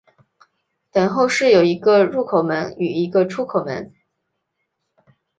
[0.91, 3.93] 等候室有一个入口门与一个出口门。